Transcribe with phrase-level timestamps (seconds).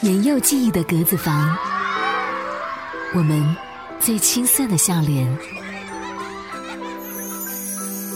[0.00, 1.56] 年幼记忆的格子房，
[3.16, 3.56] 我们
[3.98, 5.26] 最青涩的笑脸。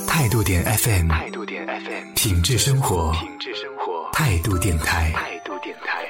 [0.06, 6.06] 态度点 FM，态度点 FM，品质生活，品质生活，态度电台，态度电台。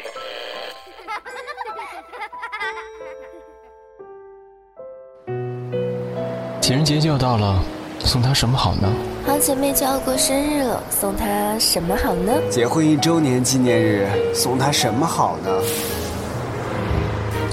[6.60, 7.64] 情人节就要到了，
[8.00, 8.92] 送他什么好呢？
[9.26, 12.32] 好姐妹就要过生日了，送她什么好呢？
[12.50, 15.50] 结婚一周年纪念日，送她什么好呢？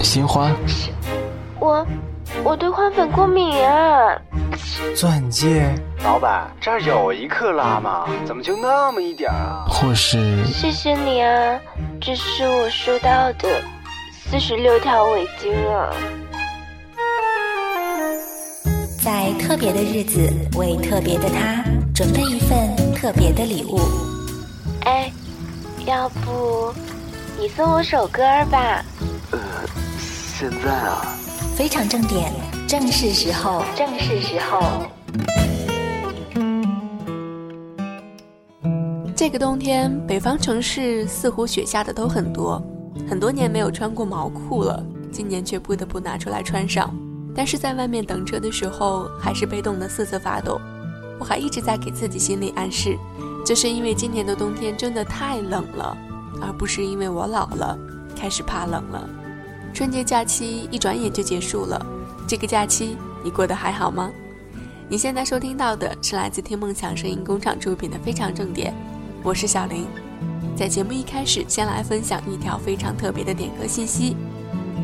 [0.04, 0.52] 鲜花。
[1.60, 1.86] 我，
[2.44, 4.20] 我对花粉过敏啊。
[4.96, 5.74] 钻戒。
[6.04, 8.06] 老板，这儿有一克拉吗？
[8.26, 9.64] 怎么就那么一点啊？
[9.70, 10.44] 或是。
[10.46, 11.58] 谢谢你啊，
[12.02, 13.48] 这是我收到的
[14.12, 15.90] 四十六条围巾啊。
[19.04, 21.61] 在特别的日子，为特别的他
[22.02, 23.80] 准备一份特别的礼物。
[24.86, 25.14] 哎，
[25.86, 26.74] 要不
[27.40, 28.84] 你送我首歌吧？
[29.30, 29.40] 呃，
[30.36, 31.16] 现在啊。
[31.56, 32.34] 非常正点，
[32.68, 34.82] 正是时候，正是时候。
[39.16, 42.60] 这个冬天，北方城市似乎雪下的都很多，
[43.08, 46.92] 很多年没有穿过毛裤了，今年却不得不拿出来穿上。
[47.36, 50.60] 但是在外面等车的时候，还是被冻得瑟瑟发抖。
[51.22, 52.98] 我还一直在给自己心理暗示，
[53.46, 55.96] 这是因为今年的冬天真的太冷了，
[56.42, 57.78] 而不是因为我老了，
[58.18, 59.08] 开始怕冷了。
[59.72, 61.80] 春节假期一转眼就结束了，
[62.28, 64.10] 这个假期你过得还好吗？
[64.90, 68.72] 你现在收听到的是来自听梦想声音工厂出品的《非常正点》，
[69.22, 69.86] 我是小林。
[70.56, 74.16] 在节目一开始，先来分享一条非常特别的点歌信息。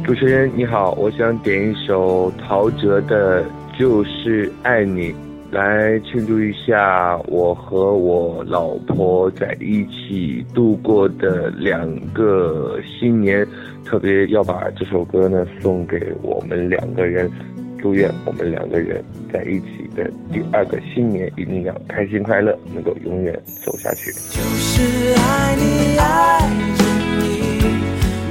[0.05, 3.43] 主持人你好，我想点一首陶喆的
[3.79, 5.13] 《就是爱你》，
[5.49, 13.47] 来庆祝一下我和我老婆在一起度过的两个新年，
[13.85, 17.31] 特别要把这首歌呢送给我们两个人，
[17.79, 23.33] 祝愿我们两个人在一起的第二个新年一定要开心快乐，能够永远
[23.63, 24.11] 走下去。
[24.11, 26.39] 就是爱你，爱
[26.77, 26.83] 着
[27.21, 27.41] 你，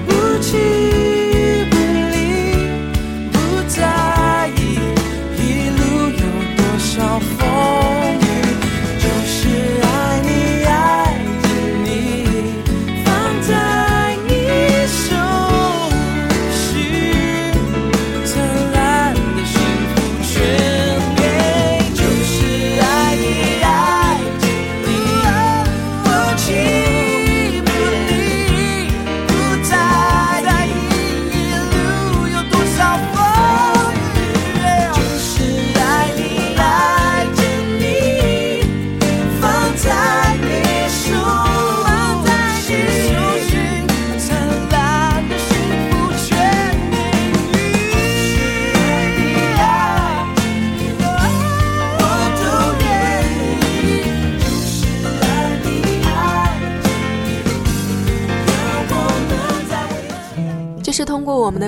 [0.06, 0.12] 不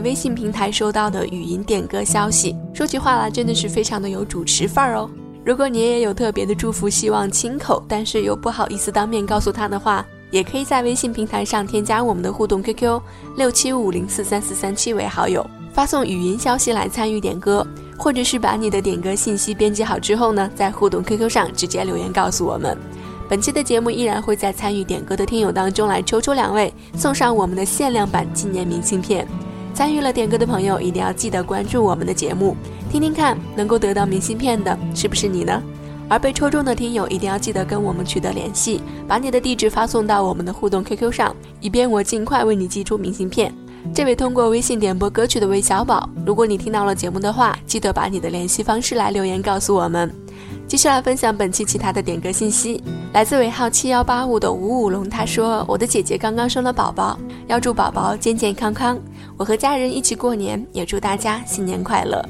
[0.08, 5.10] 微信平台收到的语音点歌消息，说起话来真的是非常的有主持范儿哦。
[5.44, 12.98] 如果你也有特别的祝福，希望亲口，但是又不好意思当面告诉他的话，也可以在微信平台上添加我们的互动 QQ
[13.36, 17.66] 六七五零四三四三七为好友，发送语音消息来参与点歌，
[17.98, 22.74] 或者是把你的点歌信息编辑好之后呢，在互动 QQ 上直接留言告诉我们。
[23.28, 29.28] 本期的节目依然会在参与点歌的听友当中来抽出两位，送上我们的限量版纪念明信片。
[29.78, 32.56] 参与了点歌的朋友一定要记得关注我们的节目，
[32.90, 35.62] 听听看能够得到明信片的是不是你呢？
[36.08, 43.54] 而被抽中的听友一定要记得跟我们取得联系，把你的地址发送到我们的互动 QQ 上，以便我尽快为你寄出明信片。
[43.94, 50.12] 这位通过微信点播歌曲的韦小宝，如果你听到了节目的话，记得把你的联系方式来留言告诉我们。
[50.66, 58.98] 接下来分享本期其他的点歌信息，来自尾号七幺八五的五五龙，他说：“我的姐姐刚刚生了宝宝，要祝宝宝健健康康。
[59.38, 62.22] 我和家人一起过年，也祝大家新年快乐。”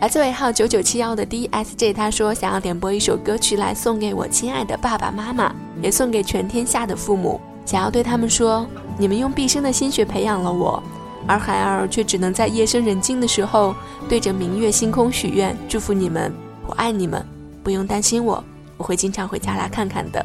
[0.00, 8.66] 来自尾号九九七幺的 DSJ，他说：“想要点播一首歌曲来送给我亲爱的爸爸妈妈，也送给全天下的父母，想要对他们说，
[8.98, 10.82] 你们用毕生的心血培养了我，
[11.26, 13.74] 而孩儿却只能在夜深人静的时候
[14.08, 16.32] 对着明月星空许愿，祝福你们，
[16.66, 17.24] 我爱你们。”
[17.62, 18.42] 不用担心我，
[18.78, 20.24] 我会经常回家来看看的。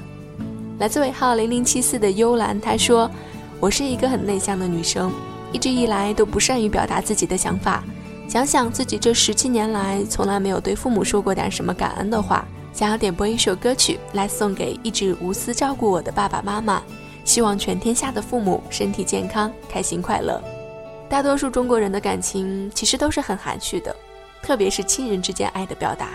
[0.79, 3.11] 来自尾号零零七四的幽兰，她说
[3.59, 5.11] ：“我是一个很内向的女生，
[5.56, 7.81] 一直以来都不善于表达自己的想法。
[8.28, 12.46] 想想自己这十七年来，从来没有对父母说过点什么感恩的话。
[12.74, 16.84] 想要点播一首歌曲来送给一直无私照顾我的爸爸妈妈，
[17.24, 20.44] 希望全天下的父母身体健康、开心快乐。
[21.07, 23.96] 大多数中国人的感情其实都是很含蓄的，
[24.42, 26.10] 特别是亲人之间爱的表达。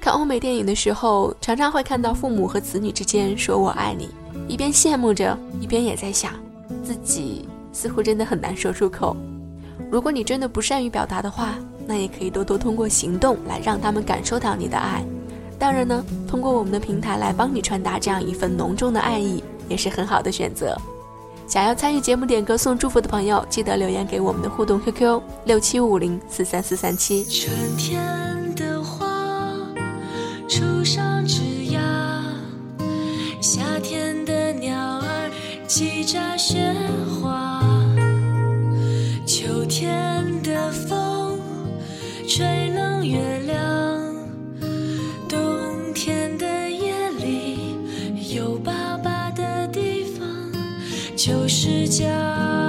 [0.00, 4.08] 看欧美电影的时候，常常会看到父母和子女之间说我爱你，
[4.48, 6.32] 一边羡慕着，一边也在想，
[6.82, 9.16] 自己似乎真的很难说出口。
[9.90, 11.54] 如果你真的不善于表达的话，
[11.86, 15.04] 那也可以多多通过行动来让他们感受到你的爱。
[15.58, 20.76] 当然呢，通过我们的平台来帮你传达这样一份浓重的爱意，也是很好的选择。
[21.46, 27.24] 想要参与节目点歌送祝福的朋友，记得留言给我们的互动 QQ 六七五零四三四三七。
[27.24, 29.08] 春天的花。
[30.48, 31.80] 树上枝桠，
[33.40, 35.30] 夏天的鸟儿
[35.66, 36.74] 叽喳喧
[51.90, 52.59] 家。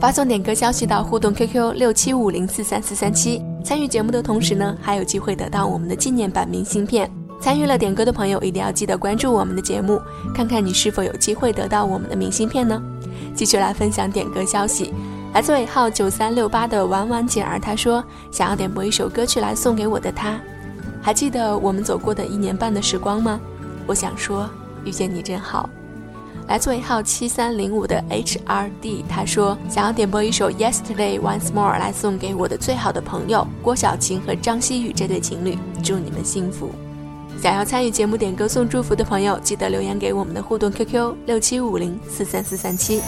[0.00, 7.10] 发送点歌消息到互动 QQ 六七五零四三四三七，参与节目的同时呢，还有机会得到我们的纪念版明信片。
[7.40, 10.00] 参与了点歌的朋友，一定要记得关注我们的节目，
[10.32, 12.80] 看看你是否有机会得到我们的明信片呢？
[13.34, 14.94] 继续来分享点歌消息，
[15.34, 20.38] 来自尾号九三六八的婉婉姐儿，她说想要点播一首歌曲来送给我的他。
[21.02, 23.40] 还记得我们走过的一年半的时光吗？
[23.84, 24.48] 我想说，
[24.84, 25.68] 遇见你真好。
[26.48, 36.70] 来自尾号七三零五的 HRD，他说想要点播一首 Yesterday Once More 来送给我的最好的朋友郭晓晴和张希宇这对情侣，祝你们幸福。
[37.42, 43.02] 想要参与节目点歌送祝福的朋友，记得留言给我们的互动 QQ 六七五零四三四三七。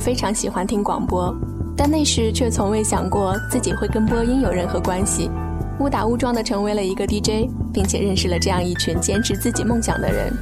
[0.00, 1.32] 非常喜欢听广播，
[1.76, 5.30] 但那时却从未想过自己会跟播音有任何关系。
[5.78, 10.32] 误打误撞的成为了一个 DJ，并且认识了这样一群坚持自己梦想的人，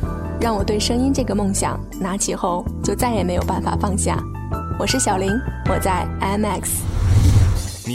[0.41, 4.23] 让我对声音这个梦想拿起后就再也没有办法放下。
[4.79, 5.29] 我是小林，
[5.69, 6.88] 我在 MX。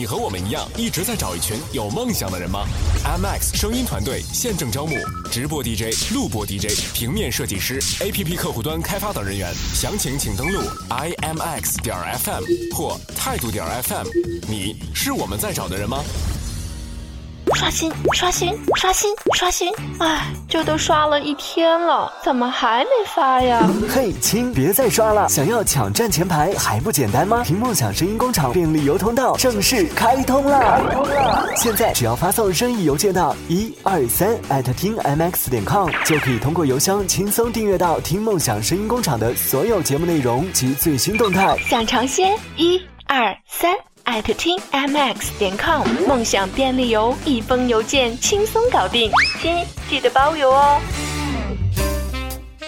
[0.03, 2.65] 你和我们一样，一直在找一群有梦想的人吗
[3.05, 4.97] ？IMX 声音团队现正招募
[5.31, 10.59] 直播 DJ、录播 DJ、平面设计师、APP 客户端开发等人员，详情请登录
[10.89, 12.43] imx 点 FM
[12.75, 14.07] 或态度点 FM。
[14.45, 16.03] 你是我们在找的人吗？
[17.53, 19.71] 刷新，刷新，刷新，刷新！
[19.99, 23.67] 哎，这都刷了一天了，怎么还没发呀？
[23.89, 25.27] 嘿，亲，别再刷了！
[25.29, 27.43] 想要抢占前排还不简单吗？
[27.45, 30.59] 听梦想声音工厂便利邮通道正式开通了！
[30.59, 31.49] 开通了！
[31.55, 41.57] 现在只要发送任意邮件到一二三艾特听 mx 点 com，就可以通过邮箱轻松订阅到听梦想声音工厂的所有节目内容及最新动态。
[41.59, 42.35] 想尝鲜？
[42.57, 43.73] 一二三。
[44.03, 49.09] 艾特听 mx 点 com，梦想便利邮，一封邮件轻松搞定，
[49.41, 50.79] 亲记得包邮哦。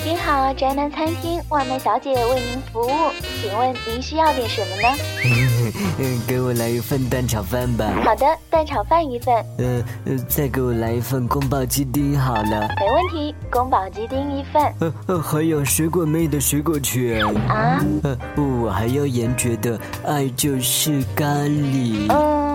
[0.06, 5.74] 您好，宅男餐厅外卖小姐为您服务，请问您需要点什么呢？
[5.98, 7.92] 嗯， 给我来一份蛋炒饭吧。
[8.04, 9.34] 好的，蛋炒饭一份。
[9.58, 12.70] 呃呃，再给我来一份宫保鸡丁好了。
[12.80, 14.62] 没问题，宫保鸡丁一份。
[14.80, 17.26] 呃呃，还有水果妹的水果卷。
[17.50, 17.84] 啊？
[18.04, 18.16] 呃，
[18.62, 22.06] 我还要严爵的爱就是咖喱。
[22.10, 22.54] 嗯。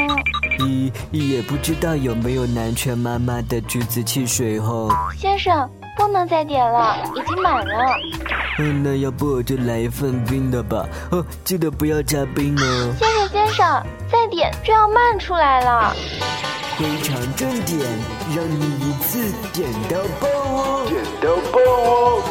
[0.60, 4.88] 咦，也不知道有没有南拳妈妈的橘子汽水哦。
[5.18, 5.68] 先生。
[6.00, 7.74] 不能再点了，已经满了。
[8.58, 10.88] 嗯，那要不我就来一份冰的吧。
[11.10, 12.94] 哦，记得不要加冰哦。
[12.98, 15.94] 先生，先生，再点就要漫出来了。
[16.78, 17.78] 非常重点，
[18.34, 20.86] 让你一次点到爆哦！
[20.88, 22.22] 点到爆哦！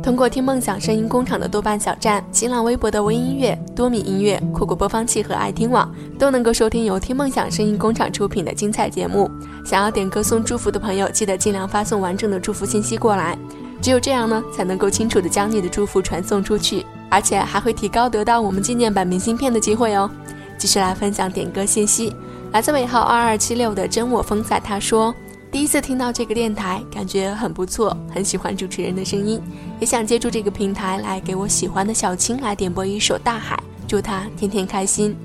[0.00, 9.28] 通过听梦想声音工厂的豆瓣小站、新浪微博的微音乐、多米音乐、酷狗播放器和爱听网，都能够收听由听梦想声音工厂出品的精彩节目。
[9.64, 13.36] 想要点歌送祝福的朋友，记得尽量发送完整的祝福信息过来，
[13.80, 20.10] 只有这样呢，才能够清楚的将你的祝福传送出去，而且还会提高得到我们纪念版明信片的机会哦。
[20.58, 22.14] 继续来分享点歌信息，
[22.52, 25.14] 来自尾号二二七六的真我风采，他说。
[25.50, 29.40] 第一次听到这个电台，感觉很不错，很喜欢主持人的声音，
[29.78, 33.54] 也想借助这个平台来给我喜欢的小青来点播一首《大海》，
[33.86, 35.16] 祝他天天开心。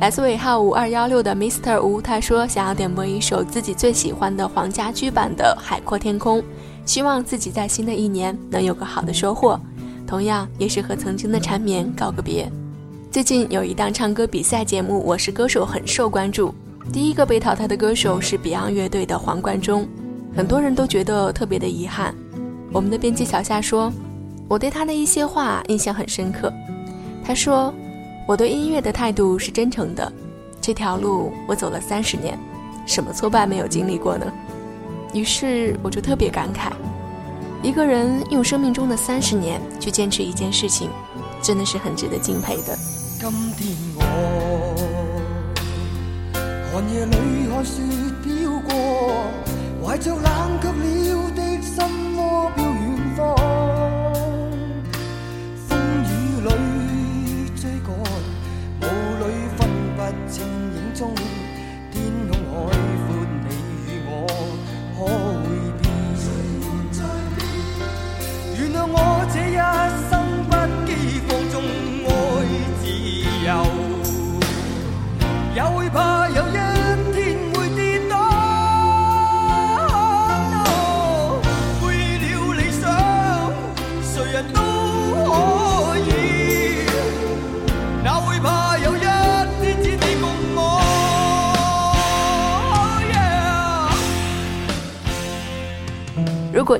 [0.00, 6.40] 来自尾号五二幺六的 Mr 吴，他说想要点播一首自己最喜欢的黄家驹版的《海阔天空》，
[6.84, 9.58] 希望自己在新的一年能有个好的收获，
[10.06, 12.50] 同样也是和曾经的缠绵告个别。
[13.10, 16.52] 最近有一档唱歌比赛节目《我是歌手》很受关注。
[16.92, 19.88] 第一个被淘汰的歌手是 Beyond 乐队的黄贯中，
[20.36, 22.12] 很多人都觉得特别的遗憾。
[22.72, 23.90] 我们的编辑小夏说
[24.48, 26.52] ：“我对他的一些话印象很深刻。
[27.24, 27.72] 他说，
[28.26, 30.10] 我对音乐的态度是真诚的。
[30.60, 32.38] 这条路我走了三十年，
[32.86, 34.26] 什么挫败没有经历过呢？
[35.12, 36.72] 于是我就特别感慨，
[37.62, 40.88] 一个人用生命中的三十年去坚持一件事情，
[41.42, 42.74] 真的是很值得敬佩的。”
[43.20, 44.02] 今天我。
[46.72, 47.16] 寒夜里
[47.48, 47.82] 看雪
[48.24, 48.74] 飘过，
[49.86, 50.22] 怀着冷
[50.60, 53.53] 却了的心窝飘远方。
[60.94, 61.43] 清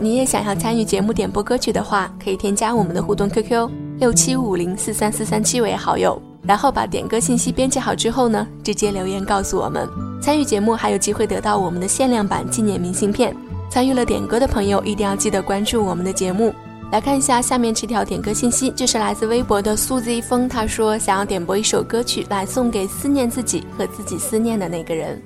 [0.05, 3.71] 你也想要参与节目点播歌曲的话，可以添加我们的互动 QQ
[4.01, 9.89] 六七五零四三四三七为好友，然后把点歌信息编辑好之后呢，直接留言告诉我们。
[10.21, 13.35] 参与节目还有机会得到我们的限量版纪念明信片。
[13.71, 16.55] 参与了点歌的朋友一定要记得关注我们的节目。
[16.93, 25.19] 来看一下下面这条点歌信息，就是来自微博的苏子一峰，他说想要点播一首歌曲来送给思念自己和自己思念的那个人。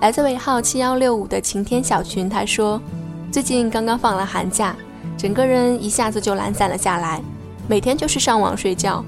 [0.00, 2.80] 来自尾号七幺六五的晴天小群，他说。
[3.34, 4.76] 最近刚刚放了寒假，
[5.18, 7.20] 整个人一下子就懒散了下来，
[7.66, 9.04] 每天就是上网睡觉，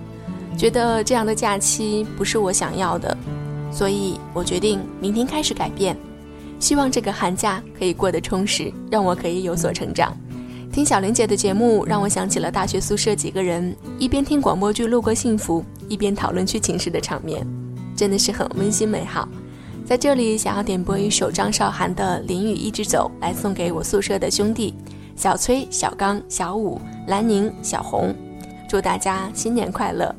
[0.58, 3.16] 觉得这样的假期不是我想要的，
[3.70, 5.96] 所以我决定明天开始改变，
[6.58, 10.12] 希望这个寒假可以过得充实，让我可以有所成长。
[10.72, 17.46] 听小玲姐的节目，让我想起了大学宿舍几个人一边听广播剧《路过幸福》，一边讨论剧情时的场面，
[17.94, 19.28] 真的是很温馨美好。
[19.86, 24.74] 在这里，想要点播一首张韶涵的《淋雨一直走》，来送给我宿舍的兄弟
[25.14, 28.12] 小崔、小刚、小武、兰宁、小红，
[28.68, 30.12] 祝大家新年快乐！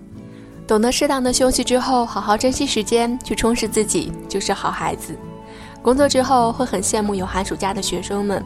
[0.66, 5.14] 懂得适当的休息之后，好好珍惜时间去充实自己，就是好孩子。
[5.82, 8.42] 工作之后会很羡慕有寒暑假的学生们。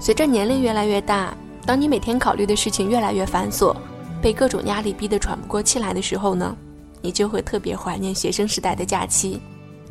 [0.00, 3.76] 随着年龄越来越大，当你每天考虑的事情越来越繁琐，
[4.22, 6.56] 被各种压力逼得喘不过气来的时候呢，
[7.02, 9.38] 你就会特别怀念学生时代的假期。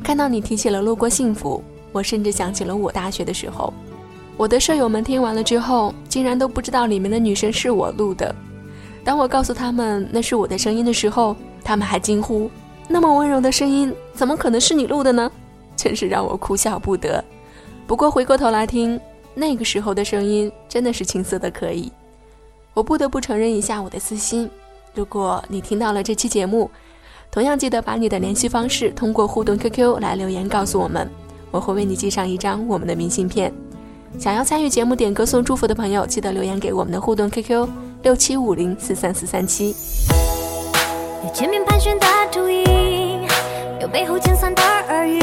[0.02, 3.72] 看到你提起了路过幸福，我甚至想起了我大学的时候。
[4.36, 8.34] 我的舍友们听完了之后，竟然都不知道里面的女生是我录的。
[9.04, 12.50] 当我告诉他们那是我的声音的时候，他们还惊呼
[12.88, 15.30] ：“那么温柔的声音，怎么可能是你录的呢？”
[15.76, 17.22] 真是让我哭笑不得。
[17.86, 18.98] 不过回过头来听，
[19.34, 21.92] 那个时候的声音真的是青涩的可以。
[22.72, 24.50] 我不得不承认一下我的私心：
[24.94, 26.68] 如果你听到了这期节目，
[27.34, 31.10] 同样记得把你的联系方式通过互动 QQ 来留言告诉我们，
[31.50, 33.52] 我会为你寄上一张我们的明信片。
[34.20, 37.68] 想要参与节目点歌送祝福的朋友，记得留言给我们的互动 QQ
[38.04, 39.74] 六七五零四三四三七。
[41.24, 43.26] 有前面盘旋的秃鹰，
[43.80, 45.18] 有背后尖酸的耳语，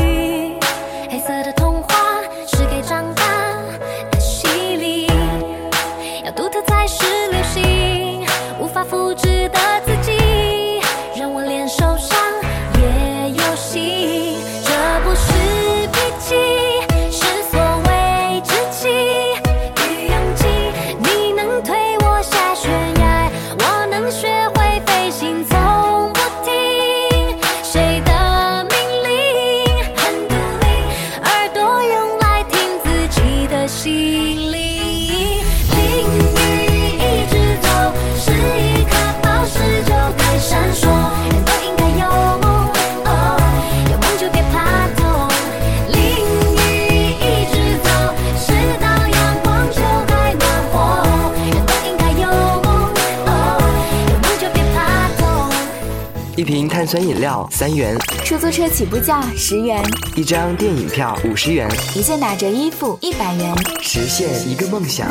[57.49, 57.97] 三元。
[58.31, 59.83] 出租车起步价十元，
[60.15, 65.05] 一张电影票五十元，一件打折衣服一百元，实现一个梦想。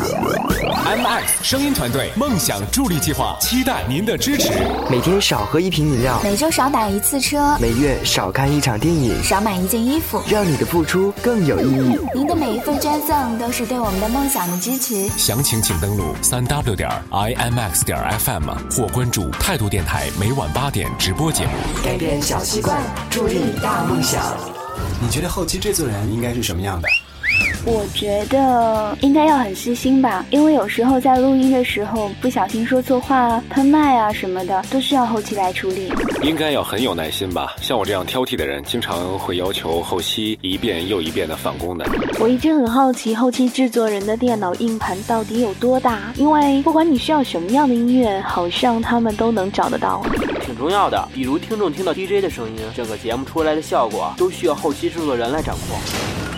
[0.85, 4.49] M X 声音团队梦想助力计划，期待您的支持。
[4.89, 11.99] 每天少喝一瓶饮料，每周少打一次车，每月少看一场电影，少买一件衣服，让你的付出更有意义。
[12.15, 15.07] 您的每一份捐赠都是对我们的梦想的支持。
[15.09, 21.51] 详情请登录三 w 点 i m x 点 f m 或关注态度电台每晚八点直播节目。
[21.83, 24.23] 改变小习惯，助力大梦想。
[25.01, 26.87] 你觉得后期制作人应该是什么样的？
[27.65, 35.91] 我觉得应该要很细心吧，因为有时候在录音的时候不小心说错话啊、喷麦啊什么的，都需要后期来处理。
[36.23, 41.85] 应该要很有耐心吧，像我这样挑剔的人，经常会要求后期一遍又一遍的返工的。
[42.19, 50.01] 我一直很好奇后期制作人的电脑硬盘到底有多大，因为不管你需要什么样的音乐，好像他们都能找得到。
[50.61, 55.79] 挺重要的，比如听众听到 DJ 的声音，整个节目出来的效果都需要后期制作人来掌控。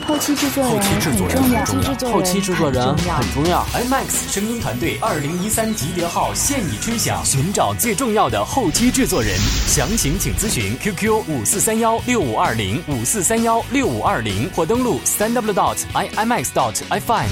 [0.08, 3.66] 后期制作人很重要，后期制作人很重要。
[3.74, 9.36] IMAX 声音团队二零一三集结号现已吹响，寻找最重要的后期制作人，
[9.68, 17.28] 详情请咨询 QQ 五四三幺六五二零五四三幺六五二零或登录三 w dot imax dot fm。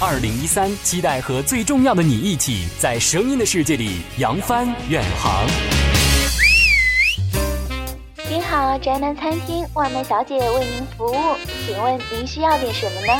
[0.00, 5.91] 二零一三，期待和最重要的你一起，在声音的世界里扬帆远航。
[8.82, 13.12] 宅男餐厅外卖小姐为您服务，请问您需要点什么呢？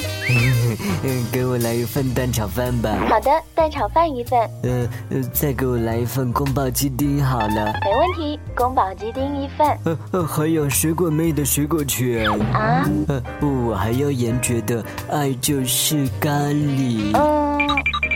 [1.04, 2.90] 嗯， 给我来一份蛋炒饭吧。
[3.08, 4.40] 好的，蛋炒饭一份。
[4.62, 7.72] 呃呃，再给我来一份宫保鸡丁好了。
[7.84, 9.66] 没问题，宫保鸡丁一份。
[9.84, 12.28] 呃呃，还有水果妹的水果卷。
[12.52, 12.88] 啊？
[13.08, 17.10] 呃，我还要严爵的爱就是咖喱。
[17.14, 17.58] 嗯。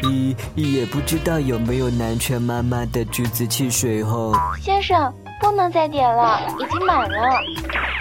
[0.03, 4.33] 咦，也不知道有没有南拳妈妈的橘子汽水哦。
[4.61, 5.12] 先生。
[5.40, 7.40] 不能再点了，已经满了。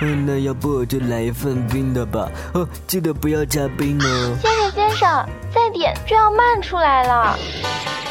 [0.01, 2.29] 嗯，那要不我就来一份冰的吧。
[2.53, 4.35] 哦，记得不要加冰哦。
[4.41, 7.37] 先生，先生，再点就要慢出来了。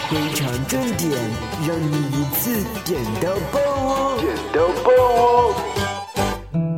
[0.08, 1.10] 非常正点，
[1.66, 4.18] 让你一次点到爆哦！
[4.20, 5.54] 点到爆哦！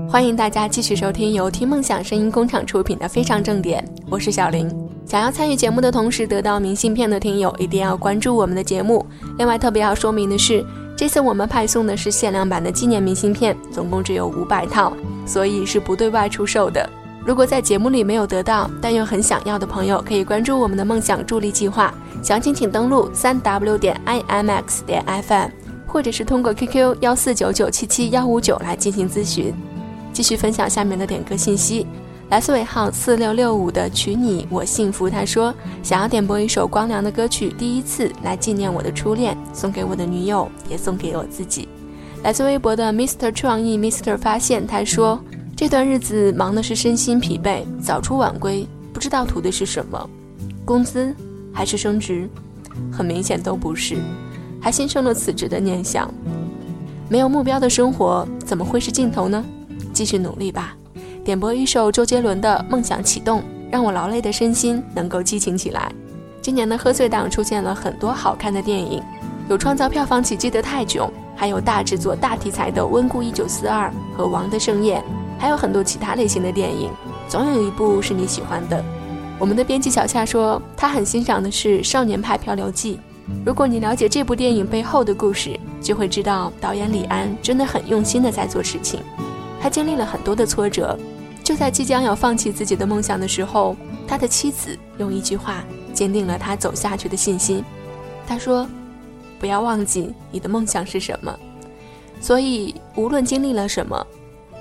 [0.08, 4.70] 欢迎大家继续收听由听梦想声音工厂出品的《非常正点》，我是小林。
[5.04, 9.04] 想要参与节目的同时得到明信片的听友，一定要关注我们的节目。
[9.38, 10.64] 另外，特别要说明的是。
[11.06, 14.92] 这次我们派送的是限量版的纪念明信片，总共只有五百套，
[15.24, 16.90] 所以是不对外出售的。
[17.24, 25.48] 如果在节目里没有得到，但又很想要的朋友，可以关注我们的梦想助力计划，详情请登录三 w 点 i m x 点 f m，
[25.86, 29.54] 或者是通过 QQ 幺四九九七七幺五九来进行咨询。
[30.12, 31.86] 继续分享下面的点歌信息。
[32.28, 41.68] 来自尾号四六六五的娶你我幸福，他说想要点播一首光良的歌曲《第一次》来纪念我的初恋，送给我的女友，也送给我自己。
[42.24, 45.20] 来自微博的 Mr 创意 Mr 发现，他说
[45.54, 50.10] 这段日子忙的是身心疲惫，早出晚归，不知道图的是什么，
[50.64, 51.14] 工资
[51.52, 52.28] 还是升职，
[52.90, 53.98] 很明显都不是，
[54.60, 56.12] 还心生了辞职的念想。
[57.08, 59.44] 没有目标的生活怎么会是尽头呢？
[59.92, 60.76] 继续努力吧。
[61.26, 65.90] 点播一首周杰伦的《梦想启动》，让我劳累的身心能够激情起来。
[66.40, 69.02] 今年的贺岁档出现了很多好看的电影，
[69.48, 75.00] 有创造票房奇迹的《泰囧》，还有大制作大题材的《温故一九四二》和《王的盛宴》，
[75.36, 76.92] 还有很多其他类型的电影，
[77.28, 78.80] 总有一部是你喜欢的。
[79.36, 83.00] 我们的编辑小夏说，他很欣赏的是《少年派漂流记》。
[83.44, 89.00] 如果你了解这部电影背后的故事，就会知道导演李安真的很用心的在做事情。
[89.58, 90.96] 他经历了很多的挫折。
[91.46, 97.62] 就在即将要放弃自己的梦想的时候，他的妻子用一句话坚定了他走下去的信心。
[98.26, 98.68] 他说
[99.38, 101.32] ：“不要忘记你的梦想是什么。”
[102.20, 104.04] 所以，无论经历了什么，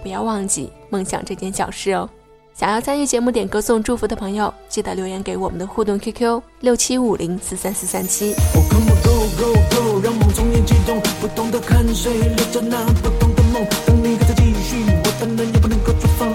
[0.03, 2.07] 不要忘记梦想这件小事哦。
[2.53, 8.35] 想要参与节目点歌送祝福的朋友，记得留言给我们的互动 QQ 六七五零四三四三七。
[15.17, 16.29] 当然也不能够做放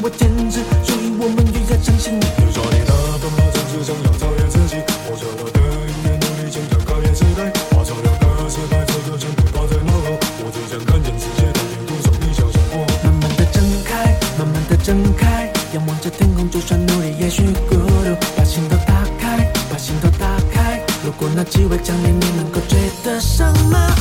[0.00, 2.14] 我，坚持，所以我们越加相信。
[2.14, 4.80] 有少年他奔跑，总是想要超越自己。
[5.04, 5.58] 我想要的
[5.90, 10.16] 音乐努力，想要改变时代，把照亮的时代，这个全部抛在脑后。
[10.40, 12.86] 我只想看见世界的沿途上你想象我。
[13.04, 18.16] 慢慢的睁开，慢慢的睁开，仰望着天空，就算努力也许孤独。
[18.36, 20.80] 把心都打开，把心都打开。
[21.04, 23.92] 如果那机会降临，你能够追得上吗？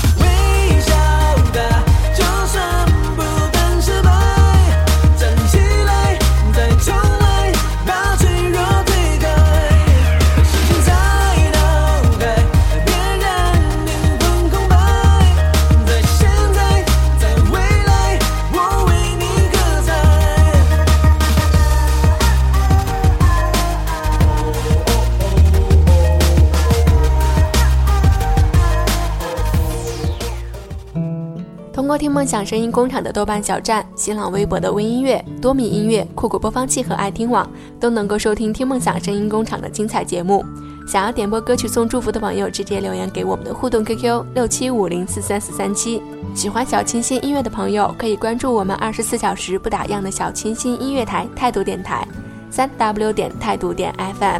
[31.92, 37.46] 播听梦想声音工厂的豆瓣小站、新浪微博的微音乐、多米音乐、酷狗播放器和爱听网
[37.82, 40.42] 都能够收听听梦想声音工厂的精彩节目。
[40.88, 46.02] 想要点播歌曲送祝福的朋友，直接留言给我们的互动 QQ 六七五零四三四三七。
[46.34, 52.08] 喜欢小清新音乐的朋友，可以关注我们二十四小时不打烊的小清新音乐台态度电台，
[52.50, 54.40] 三 W 点态度点 FM。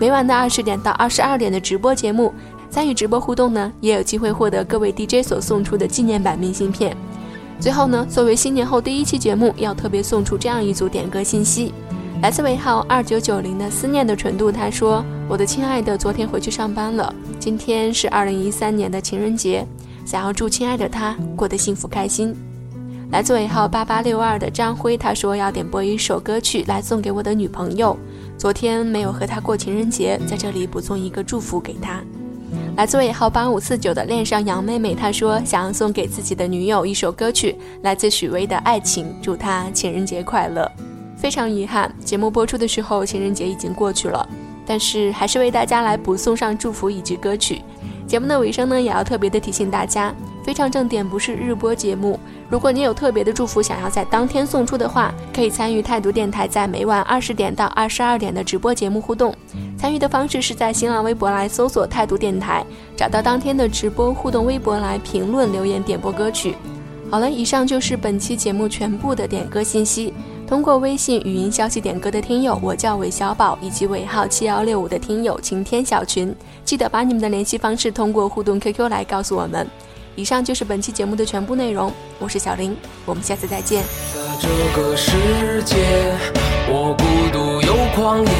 [0.00, 2.34] 每晚的二十点到二十二点的直播节目，
[2.70, 6.96] 参与直播互动呢，也有机会获得各位 DJ 所送出的纪念版明信片。
[7.58, 11.72] 最后呢，作为新年后第一期节目，要特别送出这样一组点歌信息。
[12.20, 17.14] 来自尾号二九九零的思念的纯度，他说：“我的亲爱的，昨天回去上班了。
[17.38, 19.66] 今天是二零一三年的情人节，
[20.04, 22.34] 想要祝亲爱的他过得幸福开心。”
[23.10, 27.96] 来自尾号八八六二的张辉，他说要点播一首歌曲来送给我的女朋友，
[28.36, 32.02] 昨天没有和她过情人节，在这里补送一个祝福给她。
[32.78, 40.70] 来自尾号八五四九的恋上杨妹妹，她说想要送给自己的女友一首歌曲，来自许巍的《爱情》，祝她情人节快乐。
[41.16, 44.24] 非常遗憾，节目播出的时候，情人节已经过去了。
[44.64, 47.62] 但是还是为大家来补送上祝福以及歌曲。
[48.06, 50.14] 节目的尾声呢，也要特别的提醒大家，
[50.48, 52.18] 非常正点不是日播节目。
[52.48, 59.30] 如果你有特别的祝福想要在当天送出的话，可以参与态度电台在每晚二十点到二十二点的直播节目互动。
[59.76, 62.64] 参与的方式是在新浪微博来搜索态度电台，
[62.96, 66.54] 找到当天的直播互动微博来评论留言点播歌曲。
[67.10, 70.14] 好了，以上就是本期节目全部的点歌信息。
[70.46, 76.34] 通过微信语音消息点歌的听友，我叫韦小宝，以及尾号七幺六五的听友晴天小群，
[76.64, 79.68] 记得把你们的联系方式通过互动 QQ 来告诉我们。
[80.18, 82.76] 以上就是本期节目的全部内容，我是小林，
[83.06, 83.84] 我们下次再见。
[84.12, 85.12] 在这个世
[85.62, 85.76] 界，
[86.66, 88.32] 我孤独又狂野，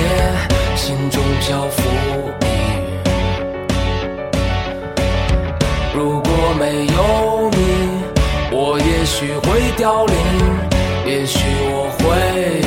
[0.75, 1.83] 心中漂浮
[5.95, 7.59] 如果没有你，
[8.51, 10.17] 我也许会凋零。
[11.07, 12.58] 也许我会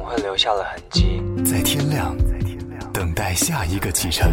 [0.00, 1.20] 总会留下了痕迹？
[1.44, 2.16] 在天亮，
[2.90, 4.32] 等待下一个启程。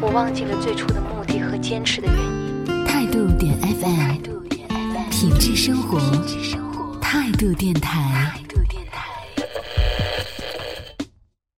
[0.00, 2.86] 我忘记了最初的目的和坚持的原因。
[2.86, 4.22] 态度点 FM，
[5.10, 6.00] 品质生活，
[6.98, 8.32] 态度电台。